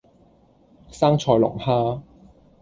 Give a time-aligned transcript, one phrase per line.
[0.89, 2.01] 生菜龍蝦